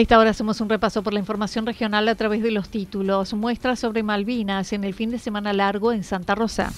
[0.00, 3.34] A esta hora hacemos un repaso por la información regional a través de los títulos.
[3.34, 6.72] Muestras sobre Malvinas en el fin de semana largo en Santa Rosa.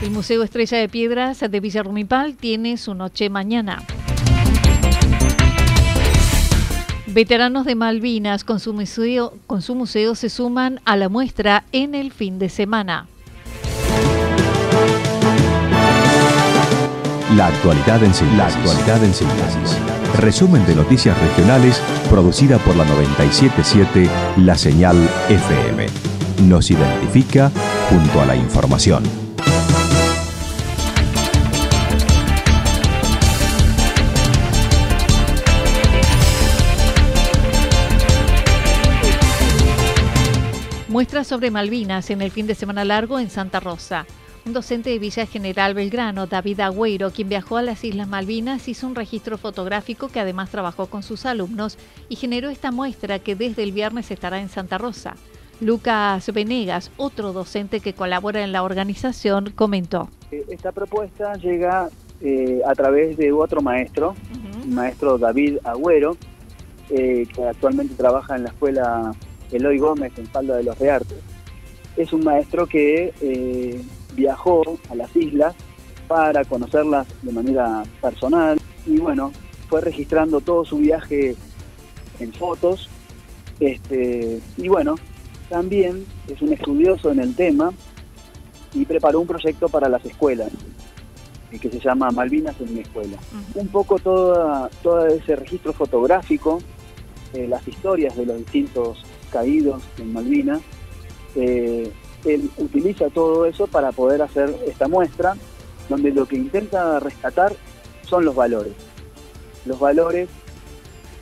[0.00, 3.82] El Museo Estrella de Piedras de Villa Rumipal tiene su noche mañana.
[7.08, 11.96] Veteranos de Malvinas con su, museo, con su museo se suman a la muestra en
[11.96, 13.08] el fin de semana.
[17.36, 18.38] La actualidad en síntesis.
[18.38, 19.78] La actualidad en síntesis.
[20.18, 24.96] Resumen de noticias regionales producida por la 977 La Señal
[25.28, 25.86] FM.
[26.44, 27.50] Nos identifica
[27.90, 29.02] junto a la información.
[40.88, 44.06] Muestra sobre Malvinas en el fin de semana largo en Santa Rosa.
[44.46, 48.86] Un docente de Villa General Belgrano, David Agüero, quien viajó a las Islas Malvinas, hizo
[48.86, 51.78] un registro fotográfico que además trabajó con sus alumnos
[52.10, 55.16] y generó esta muestra que desde el viernes estará en Santa Rosa.
[55.62, 60.10] Lucas Venegas, otro docente que colabora en la organización, comentó.
[60.30, 61.88] Esta propuesta llega
[62.20, 64.14] eh, a través de otro maestro,
[64.62, 66.18] el maestro David Agüero,
[66.90, 69.14] eh, que actualmente trabaja en la escuela
[69.50, 71.18] Eloy Gómez en Falda de los Reartes.
[71.96, 73.80] Es un maestro que eh,
[74.14, 75.54] viajó a las islas
[76.08, 79.32] para conocerlas de manera personal y bueno,
[79.68, 81.36] fue registrando todo su viaje
[82.20, 82.88] en fotos.
[83.60, 84.96] Este, y bueno,
[85.48, 87.72] también es un estudioso en el tema
[88.72, 90.50] y preparó un proyecto para las escuelas
[91.52, 93.18] eh, que se llama Malvinas en mi escuela.
[93.54, 96.60] Un poco toda, todo ese registro fotográfico,
[97.32, 100.60] eh, las historias de los distintos caídos en Malvinas,
[101.36, 101.90] eh,
[102.24, 105.36] él utiliza todo eso para poder hacer esta muestra,
[105.88, 107.54] donde lo que intenta rescatar
[108.08, 108.72] son los valores.
[109.66, 110.28] Los valores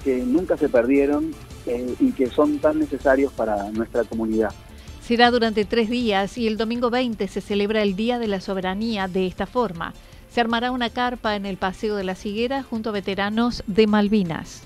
[0.05, 1.33] que nunca se perdieron
[1.67, 4.53] eh, y que son tan necesarios para nuestra comunidad.
[5.01, 9.09] Será durante tres días y el domingo 20 se celebra el Día de la Soberanía
[9.09, 9.95] de esta forma.
[10.31, 14.63] Se armará una carpa en el Paseo de la Higueras junto a veteranos de Malvinas.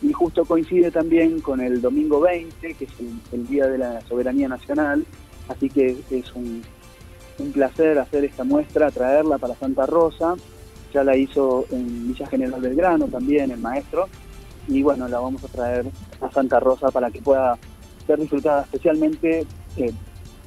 [0.00, 2.90] Y justo coincide también con el domingo 20, que es
[3.32, 5.04] el Día de la Soberanía Nacional,
[5.50, 6.62] Así que es un,
[7.52, 10.36] placer hacer esta muestra, traerla para Santa Rosa.
[10.94, 14.08] Ya la hizo en Villa General Belgrano también el maestro.
[14.68, 15.86] Y bueno, la vamos a traer
[16.20, 17.58] a Santa Rosa para que pueda
[18.06, 19.46] ser disfrutada especialmente
[19.76, 19.92] eh,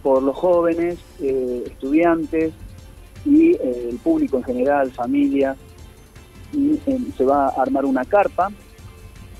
[0.01, 2.53] por los jóvenes, eh, estudiantes
[3.25, 5.57] y eh, el público en general, familias.
[6.53, 6.79] Y
[7.17, 8.49] se va a armar una carpa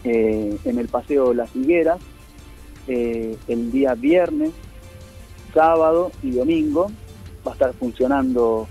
[0.03, 1.99] en el Paseo Las Higueras
[2.88, 4.52] el día viernes
[5.53, 6.91] sábado y domingo
[7.46, 8.67] va a estar funcionando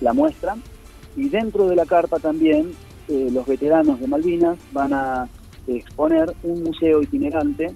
[0.00, 0.56] la muestra
[1.16, 2.72] y dentro de la carpa también
[3.08, 5.28] eh, los veteranos de Malvinas van a
[5.66, 7.74] exponer un museo itinerante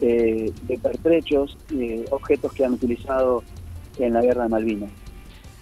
[0.00, 3.42] eh, de pertrechos, eh, objetos que han utilizado
[3.98, 4.90] en la guerra de Malvinas.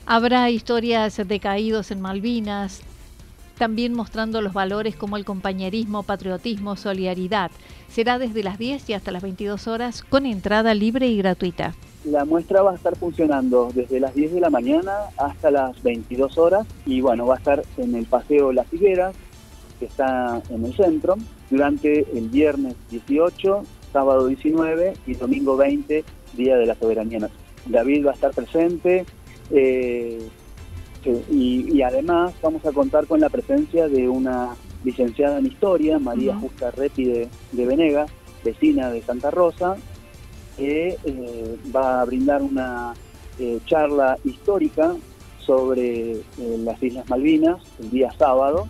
[0.07, 2.83] Habrá historias de caídos en Malvinas,
[3.57, 7.51] también mostrando los valores como el compañerismo, patriotismo, solidaridad.
[7.89, 11.75] Será desde las 10 y hasta las 22 horas con entrada libre y gratuita.
[12.05, 16.37] La muestra va a estar funcionando desde las 10 de la mañana hasta las 22
[16.37, 19.17] horas y bueno, va a estar en el Paseo Las Higueras,
[19.79, 21.17] que está en el centro,
[21.51, 23.63] durante el viernes 18,
[23.93, 26.05] sábado 19 y domingo 20,
[26.35, 27.45] Día de la Soberanía Nacional.
[27.67, 29.07] David va a estar presente
[29.51, 30.19] eh,
[31.31, 36.71] y, además vamos a contar con la presencia de una licenciada en historia, María Justa
[36.71, 38.11] Repi de, de Venegas,
[38.45, 39.77] vecina de Santa Rosa,
[40.57, 42.95] que eh, va a brindar una
[43.39, 44.95] eh, charla histórica
[45.39, 46.23] sobre eh,
[46.59, 48.69] las Islas Malvinas el día sábado,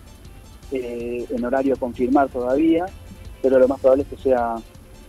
[0.72, 2.86] en horario a confirmar todavía,
[3.40, 4.56] pero lo más probable es que sea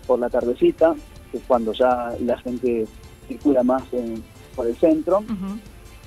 [0.06, 0.94] por la tardecita,
[1.32, 2.86] que es cuando ya la gente
[3.28, 3.82] circula más
[4.56, 5.24] por el centro.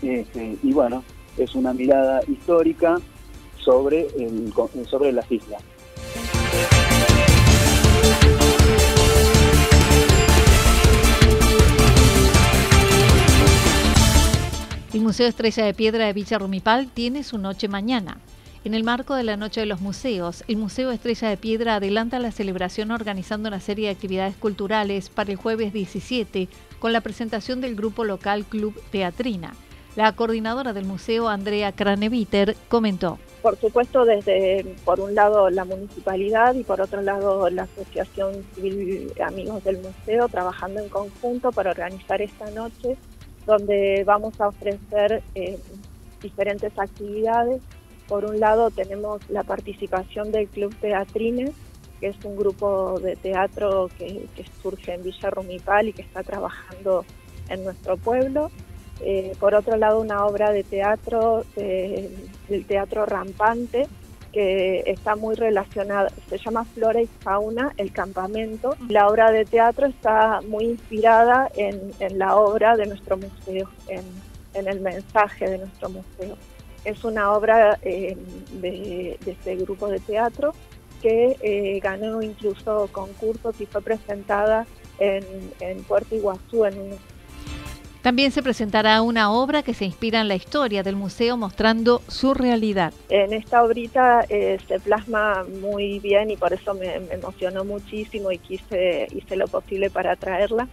[0.01, 1.03] Este, y bueno,
[1.37, 2.99] es una mirada histórica
[3.57, 4.53] sobre, el,
[4.89, 5.61] sobre las islas.
[15.09, 18.19] Museo Estrella de Piedra de Villa Rumipal tiene su noche mañana.
[18.63, 22.19] En el marco de la Noche de los Museos, el Museo Estrella de Piedra adelanta
[22.19, 27.63] la celebración organizando una serie de actividades culturales para el jueves 17 con la presentación
[27.63, 29.55] del grupo local Club Teatrina.
[29.97, 33.19] La coordinadora del museo, Andrea Craneviter, comentó.
[33.41, 39.11] Por supuesto, desde, por un lado, la municipalidad y por otro lado, la Asociación Civil
[39.27, 42.99] Amigos del Museo, trabajando en conjunto para organizar esta noche
[43.49, 45.59] donde vamos a ofrecer eh,
[46.21, 47.63] diferentes actividades.
[48.07, 51.53] Por un lado tenemos la participación del Club Teatrines,
[51.99, 54.29] que es un grupo de teatro que,
[54.63, 57.07] surge en Villa Rumipal y que está trabajando
[57.49, 58.51] en nuestro pueblo.
[59.01, 63.87] Eh, por otro lado, una obra de teatro del teatro rampante,
[64.39, 68.77] que está muy relacionada, se llama Flora y Fauna, el campamento.
[68.89, 74.05] La obra de teatro está muy inspirada en, la obra de nuestro museo, en,
[74.55, 76.37] el mensaje de nuestro museo.
[76.85, 78.17] Es una obra eh,
[78.61, 80.55] de, este grupo de teatro
[81.03, 84.69] que eh, ganó incluso concursos y fue presentada
[85.01, 85.25] en,
[85.59, 86.99] en Puerto Iguazú en un
[88.03, 92.35] también se presentará una obra que se inspira en la historia del museo mostrando su
[92.35, 92.93] realidad.
[93.09, 98.39] En esta obrita eh, se plasma muy bien y por eso me, emocionó muchísimo y
[98.39, 100.69] quise hice lo posible para traerla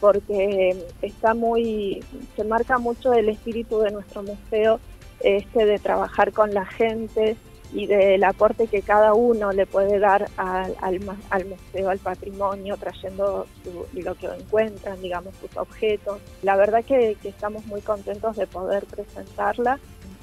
[0.00, 2.02] porque está muy
[2.36, 4.78] se marca mucho el espíritu de nuestro museo
[5.20, 7.36] este de trabajar con la gente,
[7.72, 13.46] y del aporte que cada uno le puede dar al, al, museo, al patrimonio, trayendo
[13.92, 16.18] lo que encuentran, digamos, sus objetos.
[16.42, 19.78] La verdad que, estamos muy contentos de poder presentarla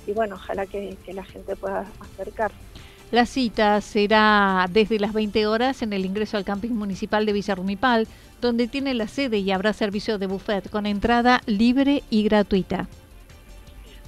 [0.07, 2.57] y bueno, ojalá que, la gente pueda acercarse.
[3.11, 8.07] La cita será desde las 20 horas en el ingreso al camping municipal de Villarrumipal,
[8.41, 12.87] donde tiene la sede y habrá servicio de buffet con entrada libre y gratuita.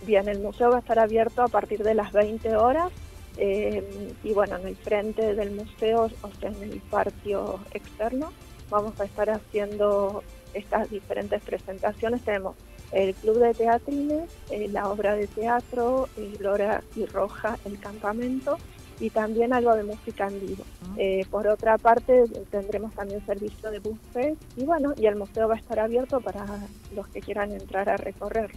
[0.05, 2.91] Bien, el museo va a estar abierto a partir de las 20 horas
[3.37, 8.31] eh, y bueno, en el frente del museo, o sea, en el patio externo,
[8.69, 10.23] vamos a estar haciendo
[10.53, 12.21] estas diferentes presentaciones.
[12.23, 12.55] Tenemos
[12.91, 18.57] el Club de Teatrines, eh, la obra de teatro, Lora y Roja, el campamento
[18.99, 20.63] y también algo de música en vivo.
[20.97, 25.55] Eh, por otra parte, tendremos también servicio de buffet y bueno, y el museo va
[25.55, 26.45] a estar abierto para
[26.95, 28.51] los que quieran entrar a recorrer.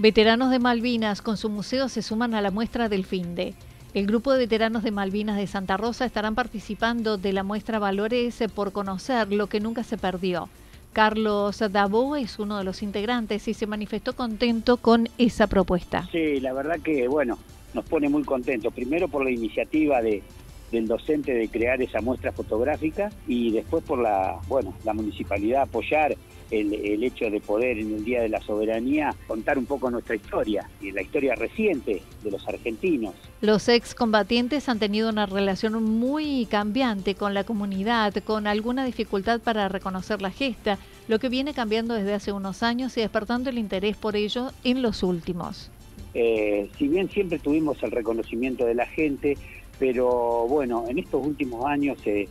[0.00, 3.54] Veteranos de Malvinas con su museo se suman a la muestra del FINDE.
[3.94, 8.38] El grupo de veteranos de Malvinas de Santa Rosa estarán participando de la muestra Valores
[8.54, 10.48] por conocer lo que nunca se perdió.
[10.92, 16.08] Carlos Dabo es uno de los integrantes y se manifestó contento con esa propuesta.
[16.12, 17.36] Sí, la verdad que bueno,
[17.74, 18.72] nos pone muy contentos.
[18.72, 20.22] Primero por la iniciativa de,
[20.70, 26.16] del docente de crear esa muestra fotográfica y después por la, bueno, la municipalidad apoyar
[26.50, 30.68] el, hecho de poder en el Día de la Soberanía contar un poco nuestra historia
[30.80, 33.14] y la historia reciente de los argentinos.
[33.40, 39.68] Los excombatientes han tenido una relación muy cambiante con la comunidad, con alguna dificultad para
[39.68, 43.96] reconocer la gesta, lo que viene cambiando desde hace unos años y despertando el interés
[43.96, 45.70] por ello en los últimos.
[46.14, 49.36] Eh, si bien siempre tuvimos el reconocimiento de la gente,
[49.78, 52.28] pero bueno, en estos últimos años se,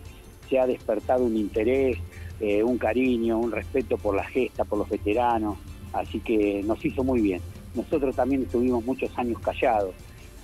[0.49, 1.97] se ha despertado un interés
[2.39, 5.57] eh, un cariño, un respeto por la gesta, por los veteranos,
[5.91, 7.41] así que nos hizo muy bien.
[7.73, 9.95] Nosotros también estuvimos muchos años callados,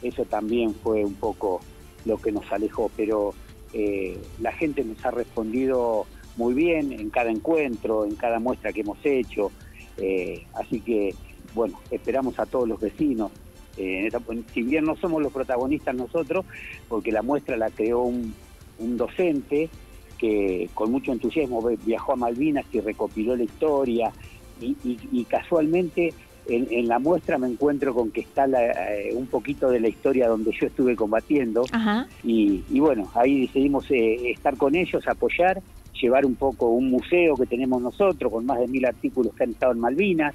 [0.01, 1.61] eso también fue un poco
[2.05, 3.35] lo que nos alejó, pero
[3.73, 8.81] eh, la gente nos ha respondido muy bien en cada encuentro, en cada muestra que
[8.81, 9.51] hemos hecho,
[9.97, 11.13] eh, así que
[11.53, 13.31] bueno, esperamos a todos los vecinos.
[13.75, 16.43] si bien no somos los protagonistas nosotros,
[16.89, 18.33] porque la muestra la creó un
[18.97, 19.69] docente
[20.23, 24.09] que con mucho entusiasmo viajó a Malvinas y recopiló la historia.
[24.61, 26.13] Y, casualmente
[26.47, 30.51] en, la muestra me encuentro con que está eh, un poquito de la historia donde
[30.57, 31.65] yo estuve combatiendo.
[32.23, 35.61] Y, bueno, ahí decidimos eh, estar con ellos, apoyar,
[36.01, 39.49] llevar un poco un museo que tenemos nosotros con más de mil artículos que han
[39.49, 40.33] estado en Malvinas.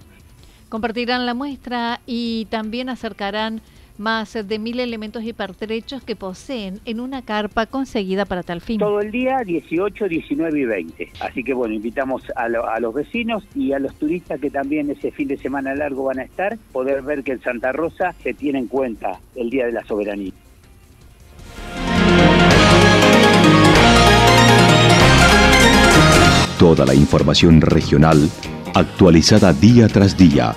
[0.68, 3.62] Compartirán la muestra y también acercarán
[3.99, 8.78] más de mil elementos y pertrechos que poseen en una carpa conseguida para tal fin.
[8.78, 11.12] Todo el día, 18, 19 y 20.
[11.21, 15.28] Así que bueno, invitamos a, los vecinos y a los turistas que también ese fin
[15.28, 18.67] de semana largo van a estar, poder ver que en Santa Rosa se tiene en
[18.67, 20.33] cuenta el Día de la Soberanía.
[26.59, 28.28] Toda la información regional
[28.75, 30.57] actualizada día tras día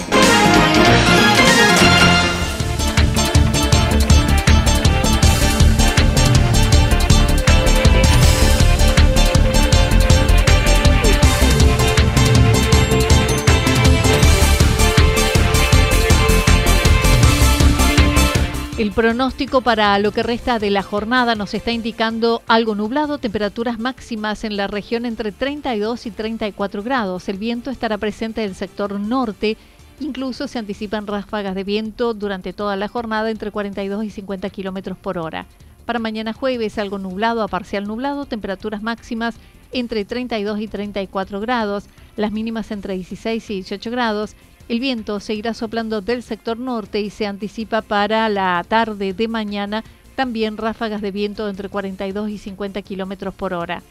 [18.91, 23.79] El pronóstico para lo que resta de la jornada nos está indicando algo nublado, temperaturas
[23.79, 27.29] máximas en la región entre 32 y 34 grados.
[27.29, 29.55] El viento estará presente en el sector norte,
[30.01, 34.97] incluso se anticipan ráfagas de viento durante toda la jornada entre 42 y 50 kilómetros
[34.97, 35.45] por hora.
[35.85, 39.35] Para mañana jueves, algo nublado a parcial nublado, temperaturas máximas
[39.71, 41.85] entre 32 y 34 grados,
[42.17, 44.35] las mínimas entre 16 y 18 grados
[44.69, 49.83] el viento seguirá soplando del sector norte y se anticipa para la tarde de mañana
[50.15, 53.81] también ráfagas de viento entre 42 y 50 kilómetros por hora.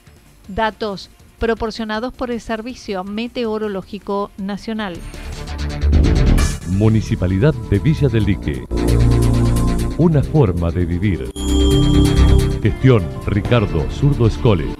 [0.49, 4.97] Datos proporcionados por el Servicio Meteorológico Nacional.
[6.69, 8.65] Municipalidad de Villa del Lique.
[9.99, 11.31] Una forma de vivir.
[12.63, 14.80] Gestión Ricardo Zurdo Escole.